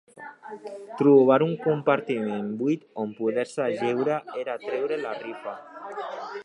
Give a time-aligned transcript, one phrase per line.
[1.01, 5.57] Trobar un compartiment buit on poder-se ajeure era treure la rifa.